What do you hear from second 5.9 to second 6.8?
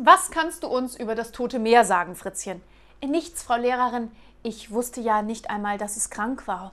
es krank war.